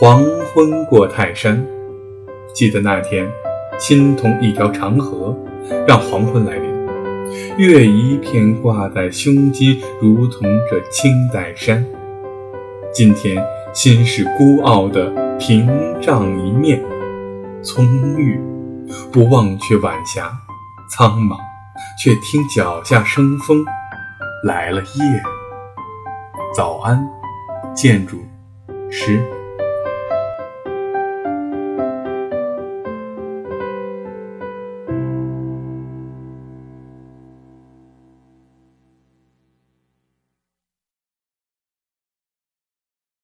[0.00, 1.64] 黄昏过泰山。
[2.54, 3.30] 记得那天
[3.78, 5.36] 心同一条长河
[5.86, 6.76] 让黄昏来临。
[7.58, 11.84] 月一片挂在胸襟如同这青黛山。
[12.92, 15.68] 今天心是孤傲的屏
[16.00, 16.82] 障一面。
[17.62, 17.84] 葱
[18.16, 18.40] 郁
[19.10, 20.30] 不忘却晚霞
[20.88, 21.36] 苍茫
[22.00, 23.64] 却听脚下生风。
[24.46, 25.22] 来了夜。
[26.54, 27.04] 早安
[27.74, 28.18] 建筑
[28.90, 29.45] 师。